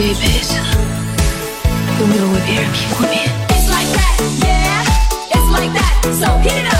[0.00, 0.70] 집이 배잖아
[2.00, 2.40] 용기로 왜
[3.50, 4.82] It's like that, yeah
[5.28, 6.79] It's like that, so heat it up.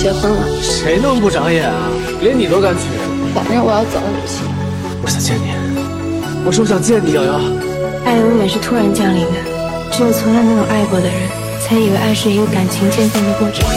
[0.00, 0.46] 结婚了。
[0.62, 1.90] 谁那么不长眼啊？
[2.22, 2.88] 连你都敢娶？
[3.34, 4.40] 反正我要走了，不行。
[5.02, 5.52] 我想见你，
[6.46, 7.38] 我说我想见你，瑶瑶。
[8.06, 9.36] 爱永远是突然降临的，
[9.92, 11.14] 只有从来没有爱过的人，
[11.60, 13.68] 才以为爱是一个感情渐变的过程。